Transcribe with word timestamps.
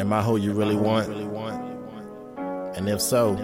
Am 0.00 0.12
I 0.14 0.22
who 0.22 0.38
you 0.38 0.54
really 0.54 0.76
want? 0.76 1.08
And 2.74 2.88
if 2.88 3.02
so, 3.02 3.36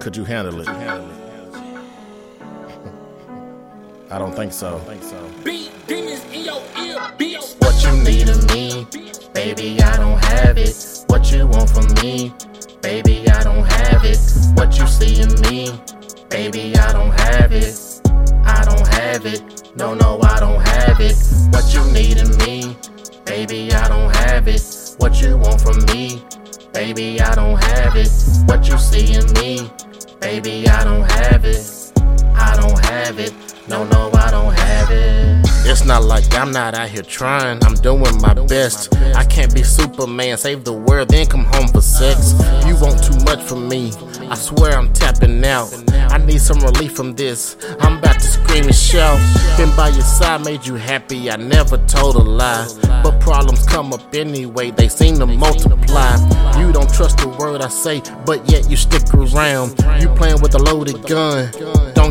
could 0.00 0.16
you 0.16 0.24
handle 0.24 0.60
it? 0.60 0.68
I 4.10 4.18
don't 4.18 4.34
think 4.34 4.52
so. 4.52 4.80
Beat 5.44 5.70
demons 5.86 6.24
in 6.32 6.46
your 6.46 6.60
ear. 6.80 6.98
What 7.58 7.80
you 7.84 7.92
need 8.02 8.28
of 8.28 8.44
me, 8.52 8.84
baby, 9.32 9.80
I 9.80 9.96
don't 9.98 10.18
have 10.24 10.58
it. 10.58 11.04
What 11.06 11.30
you 11.30 11.46
want 11.46 11.70
from 11.70 11.86
me, 12.02 12.34
baby, 12.80 13.28
I 13.30 13.44
don't 13.44 13.64
have 13.64 14.04
it. 14.04 14.18
What 14.54 14.76
you 14.80 14.86
see 14.88 15.20
in 15.22 15.32
me, 15.42 15.70
baby, 16.28 16.74
I 16.76 16.92
don't 16.92 17.12
have 17.20 17.52
it. 17.52 18.00
I 18.44 18.64
don't 18.64 18.88
have 18.88 19.26
it. 19.26 19.70
No, 19.76 19.94
no, 19.94 20.18
I 20.22 20.40
don't 20.40 20.60
have 20.60 21.00
it. 21.00 21.14
What 21.50 21.72
you 21.72 21.84
need 21.92 22.16
in 22.16 22.36
me, 22.38 22.76
baby, 23.24 23.72
I 23.72 23.86
don't 23.86 24.12
have 24.16 24.48
it. 24.48 24.71
What 24.98 25.20
you 25.20 25.36
want 25.36 25.60
from 25.60 25.84
me, 25.86 26.22
baby, 26.72 27.20
I 27.20 27.34
don't 27.34 27.62
have 27.62 27.96
it. 27.96 28.10
What 28.46 28.68
you 28.68 28.78
see 28.78 29.14
in 29.14 29.32
me, 29.34 29.70
baby, 30.20 30.68
I 30.68 30.84
don't 30.84 31.10
have 31.10 31.44
it. 31.44 31.92
I 32.34 32.56
don't 32.56 32.78
have 32.86 33.18
it. 33.18 33.32
No, 33.68 33.84
no, 33.84 34.10
It's 35.82 35.88
not 35.88 36.04
like 36.04 36.32
I'm 36.36 36.52
not 36.52 36.74
out 36.74 36.90
here 36.90 37.02
trying, 37.02 37.58
I'm 37.64 37.74
doing 37.74 38.16
my 38.22 38.34
best. 38.34 38.94
I 39.16 39.24
can't 39.24 39.52
be 39.52 39.64
Superman, 39.64 40.38
save 40.38 40.62
the 40.62 40.72
world, 40.72 41.08
then 41.08 41.26
come 41.26 41.42
home 41.42 41.66
for 41.66 41.80
sex. 41.80 42.34
You 42.64 42.76
want 42.76 43.02
too 43.02 43.18
much 43.24 43.42
from 43.42 43.68
me, 43.68 43.90
I 44.30 44.36
swear 44.36 44.78
I'm 44.78 44.92
tapping 44.92 45.44
out. 45.44 45.74
I 45.90 46.18
need 46.18 46.40
some 46.40 46.60
relief 46.60 46.94
from 46.94 47.14
this, 47.14 47.56
I'm 47.80 47.98
about 47.98 48.20
to 48.20 48.26
scream 48.26 48.66
and 48.66 48.74
shout. 48.74 49.18
Been 49.56 49.74
by 49.74 49.88
your 49.88 50.02
side, 50.02 50.44
made 50.44 50.64
you 50.64 50.76
happy, 50.76 51.28
I 51.28 51.34
never 51.34 51.78
told 51.88 52.14
a 52.14 52.20
lie. 52.22 52.68
But 53.02 53.18
problems 53.18 53.66
come 53.66 53.92
up 53.92 54.14
anyway, 54.14 54.70
they 54.70 54.86
seem 54.86 55.16
to 55.16 55.26
multiply. 55.26 56.14
You 56.60 56.72
don't 56.72 56.94
trust 56.94 57.18
the 57.18 57.28
word 57.40 57.60
I 57.60 57.66
say, 57.66 58.02
but 58.24 58.48
yet 58.48 58.70
you 58.70 58.76
stick 58.76 59.02
around. 59.12 59.70
You 60.00 60.08
playing 60.10 60.42
with 60.42 60.54
a 60.54 60.62
loaded 60.62 61.04
gun, 61.08 61.50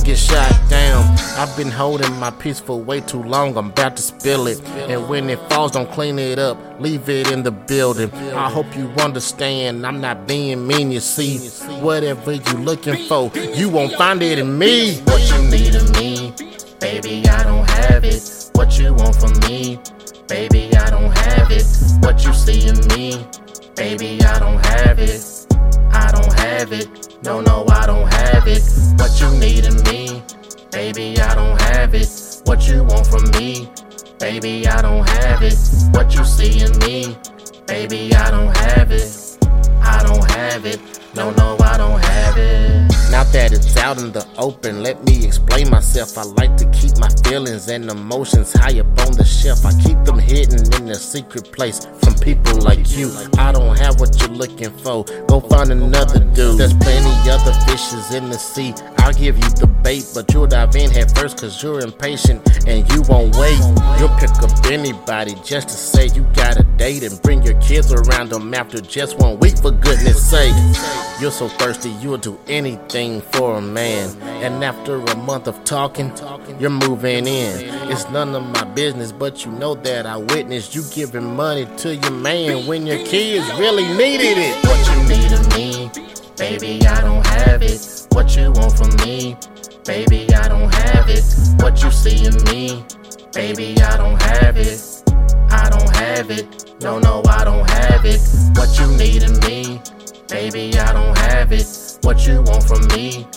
get 0.04 0.18
shot 0.18 0.52
down. 0.70 1.04
I've 1.38 1.56
been 1.56 1.72
holding 1.72 2.14
my 2.20 2.32
peace 2.32 2.60
for 2.60 2.80
way 2.80 3.02
too 3.02 3.24
long, 3.24 3.58
I'm 3.58 3.70
about 3.70 3.98
to 3.98 4.02
spill 4.04 4.48
it. 4.48 4.62
And 4.90 5.08
when 5.08 5.30
it 5.30 5.40
falls, 5.50 5.72
don't 5.72 5.90
clean 5.92 6.20
it 6.20 6.40
up, 6.40 6.58
leave 6.80 7.10
it 7.10 7.32
in 7.32 7.44
the 7.44 7.52
building. 7.52 8.12
I 8.34 8.50
hope 8.50 8.76
you 8.76 8.88
understand, 9.00 9.86
I'm 9.86 10.02
not 10.02 10.28
being 10.28 10.66
mean, 10.68 10.92
you 10.92 11.00
see. 11.00 11.38
Whatever 11.82 12.34
you're 12.34 12.60
looking 12.60 13.08
for, 13.08 13.32
you 13.56 13.70
won't 13.70 13.94
find 13.94 14.22
it 14.22 14.40
in 14.40 14.58
me. 14.58 15.00
What 15.02 15.22
you 15.32 15.42
need 15.50 15.76
in 15.76 15.92
me, 15.94 16.34
baby, 16.80 17.28
I 17.28 17.44
don't 17.44 17.70
have 17.70 18.04
it. 18.04 18.50
What 18.54 18.78
you 18.80 18.94
want 18.94 19.16
from 19.16 19.34
me, 19.50 19.80
baby, 20.28 20.76
I 20.76 20.90
don't 20.90 21.16
have 21.18 21.52
it. 21.52 21.66
What 22.00 22.24
you 22.26 22.34
see 22.34 22.68
in 22.68 22.78
me, 22.96 23.26
baby, 23.76 24.22
I 24.24 24.40
don't 24.40 24.64
have 24.66 25.00
it. 25.00 25.48
I 25.92 26.12
don't 26.12 26.34
have 26.40 26.72
it. 26.72 27.01
No, 27.24 27.40
no, 27.40 27.66
I 27.70 27.86
don't 27.86 28.12
have 28.12 28.48
it. 28.48 28.64
What 28.98 29.22
you 29.22 29.30
need 29.40 29.66
in 29.66 29.76
me, 29.84 30.24
baby, 30.72 31.20
I 31.20 31.36
don't 31.36 31.62
have 31.62 31.94
it. 31.94 32.10
What 32.46 32.68
you 32.68 32.84
want 32.84 33.06
from 33.06 33.30
me, 33.40 33.70
baby, 34.20 34.68
I 34.68 34.82
don't 34.82 35.08
have 35.08 35.44
it. 35.44 35.56
What 35.92 36.16
you 36.16 36.26
see 36.26 36.62
in 36.62 36.76
me, 36.80 37.16
baby, 37.68 38.14
I 38.16 38.32
don't 38.32 38.58
have 38.58 38.92
it. 38.92 39.38
I 39.84 40.02
don't 40.04 40.32
have 40.32 40.66
it. 40.66 40.80
No, 41.16 41.30
no, 41.32 41.58
I 41.60 41.78
don't 41.78 42.04
have 42.04 42.38
it. 42.38 42.81
Now 43.12 43.26
that 43.26 43.52
it's 43.52 43.76
out 43.76 44.00
in 44.00 44.14
the 44.14 44.26
open, 44.38 44.84
let 44.84 45.04
me 45.04 45.26
explain 45.26 45.70
myself. 45.70 46.18
I 46.18 46.24
like 46.24 46.56
to 46.56 46.66
keep 46.72 46.98
my 46.98 47.10
feelings 47.28 47.68
and 47.68 47.92
emotions 47.92 48.54
high 48.54 48.80
up 48.80 48.88
on 49.06 49.12
the 49.12 49.26
shelf. 49.26 49.66
I 49.66 49.74
keep 49.84 50.02
them 50.06 50.18
hidden 50.18 50.64
in 50.82 50.90
a 50.90 50.96
secret 50.96 51.52
place 51.52 51.86
from 52.02 52.16
people 52.16 52.58
like 52.62 52.96
you. 52.96 53.12
I 53.38 53.52
don't 53.52 53.78
have 53.80 54.00
what 54.00 54.18
you're 54.22 54.30
looking 54.30 54.72
for. 54.80 55.04
Go 55.28 55.42
find 55.42 55.72
another 55.72 56.20
dude. 56.20 56.58
There's 56.58 56.74
plenty 56.74 57.12
other 57.30 57.52
fishes 57.68 58.14
in 58.14 58.30
the 58.30 58.40
sea. 58.40 58.74
I'll 59.00 59.12
give 59.12 59.36
you 59.36 59.50
the 59.60 59.68
bait, 59.68 60.08
but 60.14 60.32
you'll 60.34 60.48
dive 60.48 60.76
in 60.78 60.90
head 60.90 61.12
first 61.14 61.38
cause 61.38 61.62
you're 61.62 61.82
impatient 61.82 62.40
and 62.66 62.90
you 62.94 63.02
won't 63.10 63.36
wait. 63.36 63.60
You'll 64.00 64.16
pick 64.24 64.32
up 64.40 64.52
anybody 64.72 65.36
just 65.44 65.68
to 65.68 65.76
say 65.76 66.08
you 66.16 66.24
got 66.34 66.58
a 66.60 66.64
date 66.78 67.04
and 67.04 67.22
bring 67.22 67.44
your 67.44 67.60
kids 67.60 67.92
around 67.92 68.30
them 68.30 68.54
after 68.54 68.80
just 68.80 69.20
one 69.20 69.38
week, 69.40 69.58
for 69.58 69.72
goodness 69.72 70.30
sake. 70.30 70.56
You're 71.20 71.32
so 71.32 71.50
thirsty, 71.50 71.90
you'll 72.02 72.18
do 72.18 72.40
anything 72.48 73.01
for 73.10 73.58
a 73.58 73.62
man. 73.62 74.16
And 74.22 74.64
after 74.64 74.98
a 74.98 75.16
month 75.16 75.48
of 75.48 75.64
talking, 75.64 76.14
you're 76.60 76.70
moving 76.70 77.26
in. 77.26 77.54
It's 77.90 78.08
none 78.10 78.36
of 78.36 78.44
my 78.44 78.64
business, 78.64 79.12
but 79.12 79.44
you 79.44 79.52
know 79.52 79.74
that 79.74 80.06
I 80.06 80.18
witnessed 80.18 80.76
you 80.76 80.84
giving 80.94 81.36
money 81.36 81.66
to 81.78 81.96
your 81.96 82.12
man 82.12 82.68
when 82.68 82.86
your 82.86 83.04
kids 83.04 83.48
really 83.58 83.88
needed 83.98 84.38
it. 84.38 84.56
What 84.66 84.82
you 84.92 84.98
need 85.10 85.32
of 85.32 85.44
me, 85.58 85.90
baby, 86.38 86.86
I 86.86 87.02
don't 87.02 87.26
have 87.26 87.64
it. 87.64 88.08
What 88.12 88.36
you 88.36 88.52
want 88.52 88.78
from 88.78 88.96
me, 89.08 89.36
baby, 89.84 90.32
I 90.36 90.48
don't 90.48 90.72
have 90.72 91.10
it. 91.10 91.24
What 91.64 91.82
you 91.84 91.90
see 91.90 92.26
in 92.26 92.36
me, 92.52 92.86
baby, 93.34 93.82
I 93.82 93.98
don't 93.98 94.22
have 94.22 94.58
it. 94.58 94.80
I 95.50 95.70
don't 95.70 95.96
have 95.96 96.30
it. 96.30 96.76
No, 96.82 97.00
no, 97.00 97.24
I 97.28 97.44
don't 97.46 97.68
have 97.68 98.06
it. 98.06 98.22
What 98.56 98.70
you 98.80 98.88
need 98.96 99.24
in 99.24 99.40
me, 99.40 99.82
baby, 100.28 100.78
I 100.78 100.94
don't 100.94 101.18
have 101.18 101.52
it. 101.52 101.81
What 102.04 102.26
you 102.26 102.42
want 102.42 102.64
from 102.64 102.88
me, 102.88 103.28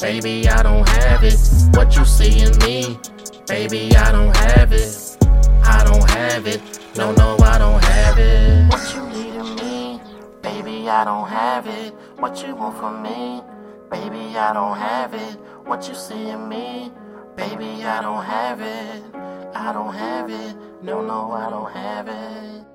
baby, 0.00 0.48
I 0.48 0.62
don't 0.62 0.88
have 0.88 1.22
it. 1.22 1.38
What 1.74 1.94
you 1.94 2.04
see 2.04 2.40
in 2.40 2.56
me, 2.58 2.98
baby, 3.46 3.94
I 3.94 4.12
don't 4.12 4.34
have 4.36 4.72
it. 4.72 5.16
I 5.62 5.84
don't 5.84 6.08
have 6.10 6.46
it. 6.46 6.60
No, 6.96 7.12
no, 7.12 7.36
I 7.42 7.58
don't 7.58 7.82
have 7.84 8.18
it. 8.18 8.70
What 8.72 8.94
you 8.94 9.06
need 9.08 9.34
in 9.34 9.54
me, 9.56 10.00
baby, 10.42 10.88
I 10.88 11.04
don't 11.04 11.28
have 11.28 11.66
it. 11.66 11.92
What 12.18 12.46
you 12.46 12.54
want 12.54 12.78
from 12.78 13.02
me, 13.02 13.42
baby, 13.90 14.36
I 14.36 14.52
don't 14.52 14.76
have 14.78 15.12
it. 15.14 15.38
What 15.66 15.86
you 15.88 15.94
see 15.94 16.30
in 16.30 16.48
me, 16.48 16.92
baby, 17.36 17.84
I 17.84 18.00
don't 18.00 18.24
have 18.24 18.60
it. 18.60 19.02
I 19.54 19.72
don't 19.72 19.94
have 19.94 20.30
it. 20.30 20.56
No, 20.82 21.02
no, 21.02 21.32
I 21.32 21.50
don't 21.50 21.70
have 21.70 22.08
it. 22.08 22.73